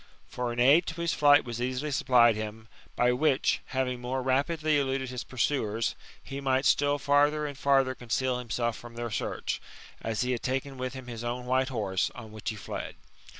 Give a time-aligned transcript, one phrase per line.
[0.27, 4.79] For an aid to his flight was easily supplied him, by which, having more rapidly
[4.79, 5.93] eluded his pursuers,
[6.23, 9.61] he might still farther and farther conceal himself from their search;
[10.01, 12.95] as he had taken with him his own white horse, on which he fled.